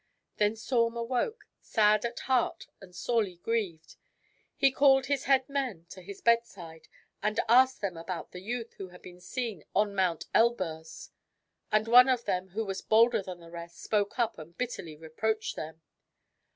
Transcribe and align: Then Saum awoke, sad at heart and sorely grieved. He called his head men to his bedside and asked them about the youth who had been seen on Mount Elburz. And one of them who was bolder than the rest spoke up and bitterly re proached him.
Then 0.37 0.53
Saum 0.55 0.97
awoke, 0.97 1.45
sad 1.59 2.05
at 2.05 2.21
heart 2.21 2.65
and 2.81 2.95
sorely 2.95 3.35
grieved. 3.37 3.97
He 4.55 4.71
called 4.71 5.05
his 5.05 5.25
head 5.25 5.47
men 5.47 5.85
to 5.91 6.01
his 6.01 6.21
bedside 6.21 6.87
and 7.21 7.39
asked 7.47 7.81
them 7.81 7.95
about 7.97 8.31
the 8.31 8.41
youth 8.41 8.73
who 8.79 8.87
had 8.87 9.03
been 9.03 9.21
seen 9.21 9.63
on 9.75 9.93
Mount 9.93 10.25
Elburz. 10.33 11.11
And 11.71 11.87
one 11.87 12.09
of 12.09 12.25
them 12.25 12.49
who 12.49 12.65
was 12.65 12.81
bolder 12.81 13.21
than 13.21 13.41
the 13.41 13.51
rest 13.51 13.77
spoke 13.79 14.17
up 14.17 14.39
and 14.39 14.57
bitterly 14.57 14.97
re 14.97 15.09
proached 15.09 15.55
him. 15.55 15.83